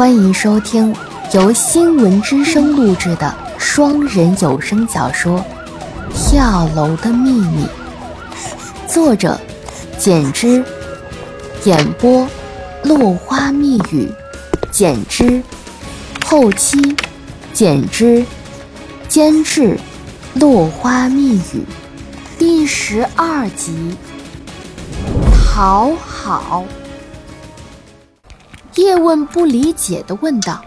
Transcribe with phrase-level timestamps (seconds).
[0.00, 0.96] 欢迎收听
[1.34, 5.38] 由新闻之声录制的双人有声小说
[6.14, 7.66] 《跳楼的秘密》，
[8.90, 9.38] 作者
[9.98, 10.64] 简之，
[11.64, 12.26] 演播
[12.82, 14.10] 落花密语，
[14.70, 15.42] 简之，
[16.24, 16.96] 后期
[17.52, 18.24] 简之，
[19.06, 19.78] 监制
[20.32, 21.62] 落花密语，
[22.38, 23.94] 第十二集，
[25.44, 26.64] 讨好。
[28.80, 30.58] 叶问不理解地问道：“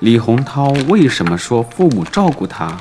[0.00, 2.76] 李洪涛为什么说父母照顾他？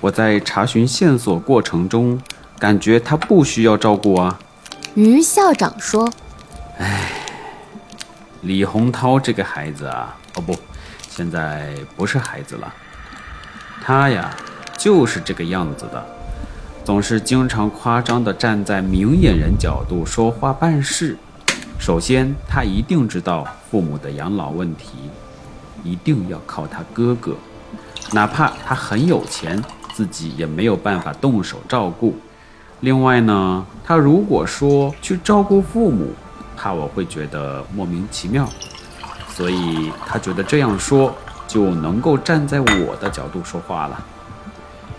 [0.00, 2.16] 我在查询线索过程中，
[2.56, 4.38] 感觉他不需要照顾啊。”
[4.94, 6.08] 于校长说
[6.78, 7.10] ：“哎，
[8.42, 10.56] 李洪涛这个孩子啊，哦不，
[11.08, 12.72] 现在不是孩子了。
[13.82, 14.32] 他呀，
[14.78, 16.06] 就是这个样子的，
[16.84, 21.18] 总是经常夸张地站在明眼人角度说话办事。”
[21.80, 24.90] 首先，他一定知道父母的养老问题，
[25.82, 27.34] 一定要靠他哥哥，
[28.12, 29.60] 哪怕他很有钱，
[29.94, 32.14] 自己也没有办法动手照顾。
[32.80, 36.12] 另外呢，他如果说去照顾父母，
[36.54, 38.46] 怕我会觉得莫名其妙，
[39.32, 41.12] 所以他觉得这样说
[41.48, 44.04] 就能够站在我的角度说话了，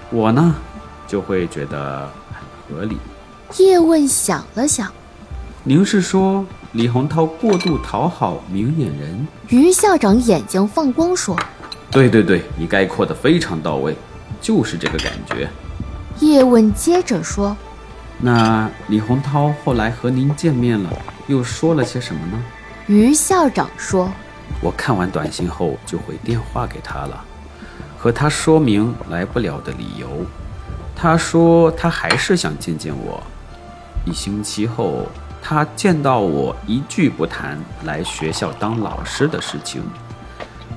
[0.09, 0.55] 我呢
[1.07, 2.97] 就会觉得很合理。
[3.59, 4.91] 叶问想了想，
[5.63, 6.43] 您是说？
[6.73, 11.37] 李洪涛过度讨好明眼人，于校长眼睛放光说
[11.91, 13.93] ：“对对对，你概括的非常到位，
[14.39, 15.49] 就是这个感觉。”
[16.21, 17.57] 叶问接着说
[18.17, 20.89] ：“那李洪涛后来和您见面了，
[21.27, 22.41] 又说了些什么呢？”
[22.87, 24.09] 于校长说
[24.63, 27.21] ：“我看完短信后就回电话给他了，
[27.97, 30.07] 和他说明来不了的理由。
[30.95, 33.21] 他说他还是想见见我。
[34.05, 35.05] 一星期后。”
[35.41, 39.81] 他见到我一句不谈来学校当老师的事情，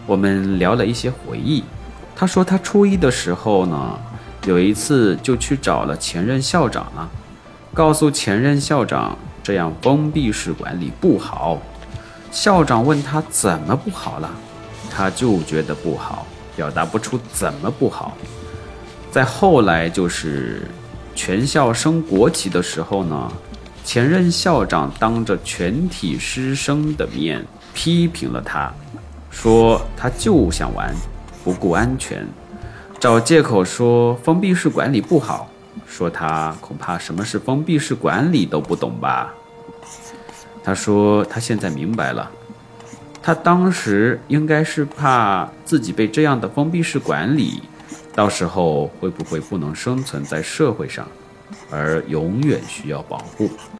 [0.07, 1.63] 我们聊了一些回忆。
[2.17, 3.99] 他说他初一的时候呢，
[4.47, 7.09] 有一次就去找了前任校长了，
[7.75, 11.61] 告诉前任校长这样封闭式管理不好。
[12.33, 14.31] 校长问他怎么不好了，
[14.91, 16.27] 他就觉得不好，
[16.57, 18.17] 表达不出怎么不好。
[19.13, 20.67] 再后来就是
[21.15, 23.31] 全校升国旗的时候呢。
[23.85, 28.73] 前任校长当着全体师生的面批评了他，
[29.31, 30.93] 说他就想玩，
[31.45, 32.27] 不顾安全，
[32.99, 35.51] 找借口说封闭式管理不好，
[35.87, 39.35] 说他恐怕什么是封闭式管理都不懂吧。
[40.65, 42.31] 他说他现在明白了，
[43.23, 47.63] 他当时应该是怕自己被这样的封闭式管理，
[48.15, 51.07] 到时候会不会不能生存在社会上，
[51.71, 53.51] 而永远需要保护。